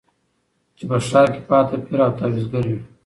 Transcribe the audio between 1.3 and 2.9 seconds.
کي پاته پیر او تعویذګروي